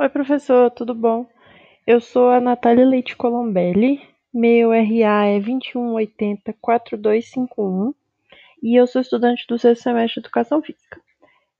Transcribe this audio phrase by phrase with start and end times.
[0.00, 1.26] Oi, professor, tudo bom?
[1.86, 4.00] Eu sou a Natália Leite Colombelli,
[4.32, 7.92] meu RA é 2180-4251
[8.62, 10.98] e eu sou estudante do sexto semestre de Educação Física.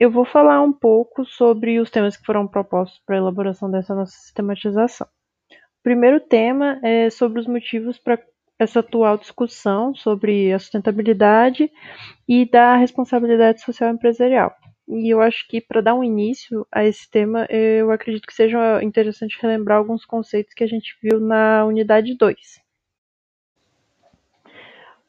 [0.00, 3.94] Eu vou falar um pouco sobre os temas que foram propostos para a elaboração dessa
[3.94, 5.06] nossa sistematização.
[5.52, 8.18] O primeiro tema é sobre os motivos para
[8.58, 11.70] essa atual discussão sobre a sustentabilidade
[12.26, 14.52] e da responsabilidade social empresarial.
[14.86, 18.82] E eu acho que para dar um início a esse tema, eu acredito que seja
[18.82, 22.38] interessante relembrar alguns conceitos que a gente viu na unidade 2.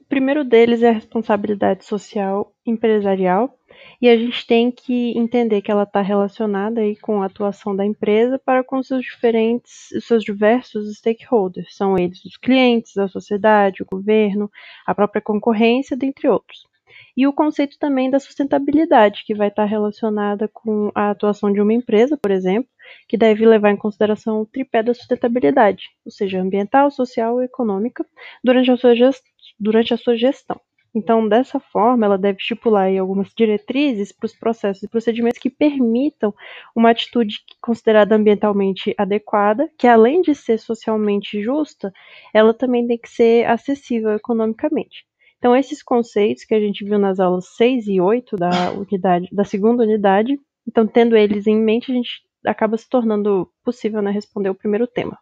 [0.00, 3.56] O primeiro deles é a responsabilidade social empresarial,
[4.00, 7.84] e a gente tem que entender que ela está relacionada aí com a atuação da
[7.84, 13.86] empresa para com seus diferentes, seus diversos stakeholders, são eles os clientes, a sociedade, o
[13.86, 14.50] governo,
[14.86, 16.69] a própria concorrência, dentre outros.
[17.16, 21.72] E o conceito também da sustentabilidade, que vai estar relacionada com a atuação de uma
[21.72, 22.70] empresa, por exemplo,
[23.08, 28.04] que deve levar em consideração o tripé da sustentabilidade, ou seja, ambiental, social e econômica,
[28.42, 29.22] durante a sua, gest
[29.58, 30.60] durante a sua gestão.
[30.94, 36.34] Então, dessa forma, ela deve estipular algumas diretrizes para os processos e procedimentos que permitam
[36.74, 41.92] uma atitude considerada ambientalmente adequada, que além de ser socialmente justa,
[42.34, 45.04] ela também tem que ser acessível economicamente.
[45.40, 49.42] Então, esses conceitos que a gente viu nas aulas 6 e 8 da, unidade, da
[49.42, 50.38] segunda unidade,
[50.68, 54.86] então, tendo eles em mente, a gente acaba se tornando possível né, responder o primeiro
[54.86, 55.18] tema.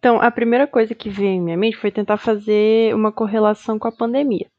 [0.00, 3.86] Então, a primeira coisa que veio em minha mente foi tentar fazer uma correlação com
[3.86, 4.50] a pandemia.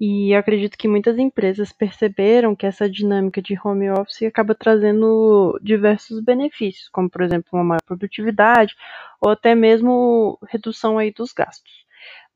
[0.00, 6.24] E acredito que muitas empresas perceberam que essa dinâmica de home office acaba trazendo diversos
[6.24, 8.74] benefícios, como por exemplo uma maior produtividade
[9.20, 11.84] ou até mesmo redução aí dos gastos.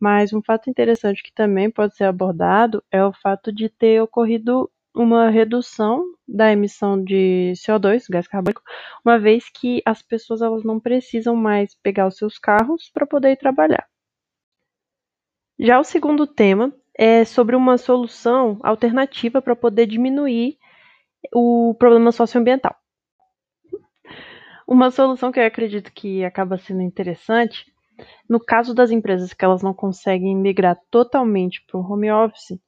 [0.01, 4.71] Mas um fato interessante que também pode ser abordado é o fato de ter ocorrido
[4.95, 8.63] uma redução da emissão de CO2, gás carbônico,
[9.05, 13.33] uma vez que as pessoas elas não precisam mais pegar os seus carros para poder
[13.33, 13.87] ir trabalhar.
[15.59, 20.59] Já o segundo tema é sobre uma solução alternativa para poder diminuir
[21.33, 22.77] o problema socioambiental.
[24.67, 27.74] Uma solução que eu acredito que acaba sendo interessante
[28.29, 32.59] no caso das empresas que elas não conseguem migrar totalmente para o home office,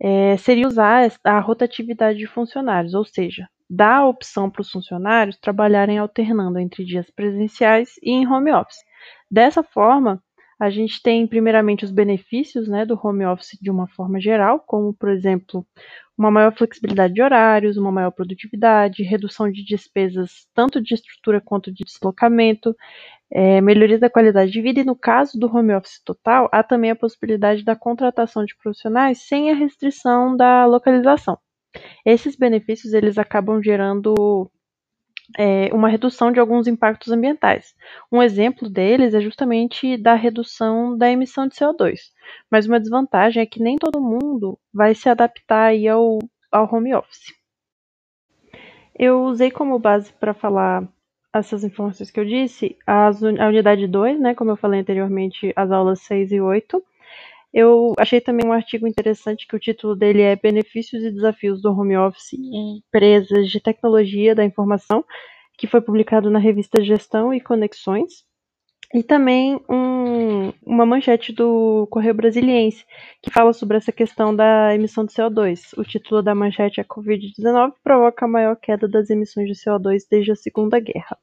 [0.00, 5.36] é, seria usar a rotatividade de funcionários, ou seja, dar a opção para os funcionários
[5.38, 8.78] trabalharem alternando entre dias presenciais e em home office.
[9.30, 10.22] Dessa forma,
[10.58, 14.92] a gente tem primeiramente os benefícios né, do home office de uma forma geral, como
[14.92, 15.64] por exemplo,
[16.16, 21.72] uma maior flexibilidade de horários, uma maior produtividade, redução de despesas tanto de estrutura quanto
[21.72, 22.74] de deslocamento,
[23.30, 26.90] é, melhoria da qualidade de vida e no caso do home office total, há também
[26.90, 31.38] a possibilidade da contratação de profissionais sem a restrição da localização.
[32.04, 34.50] Esses benefícios eles acabam gerando
[35.36, 37.74] é, uma redução de alguns impactos ambientais.
[38.10, 41.98] Um exemplo deles é justamente da redução da emissão de CO2.
[42.50, 46.18] Mas uma desvantagem é que nem todo mundo vai se adaptar ao,
[46.50, 47.34] ao home office.
[48.98, 50.88] Eu usei como base para falar
[51.38, 55.70] essas informações que eu disse, as, a unidade 2, né, como eu falei anteriormente, as
[55.70, 56.82] aulas 6 e 8.
[57.52, 61.72] Eu achei também um artigo interessante que o título dele é Benefícios e Desafios do
[61.72, 65.04] Home Office em Empresas de Tecnologia da Informação,
[65.56, 68.26] que foi publicado na revista Gestão e Conexões.
[68.94, 72.86] E também um, uma manchete do Correio Brasiliense,
[73.22, 75.78] que fala sobre essa questão da emissão de CO2.
[75.78, 80.32] O título da manchete é Covid-19 provoca a maior queda das emissões de CO2 desde
[80.32, 81.18] a Segunda Guerra.